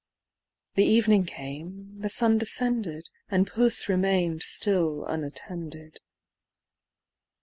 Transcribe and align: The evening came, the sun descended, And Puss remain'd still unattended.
The 0.73 0.83
evening 0.83 1.25
came, 1.27 1.97
the 1.99 2.09
sun 2.09 2.39
descended, 2.39 3.11
And 3.29 3.45
Puss 3.45 3.87
remain'd 3.87 4.41
still 4.41 5.05
unattended. 5.05 5.99